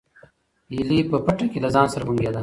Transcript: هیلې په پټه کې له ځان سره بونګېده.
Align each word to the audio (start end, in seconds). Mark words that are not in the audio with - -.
هیلې 0.73 0.99
په 1.11 1.17
پټه 1.25 1.45
کې 1.51 1.59
له 1.63 1.69
ځان 1.75 1.87
سره 1.93 2.03
بونګېده. 2.07 2.39